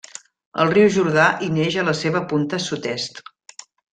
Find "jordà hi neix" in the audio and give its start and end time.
0.95-1.77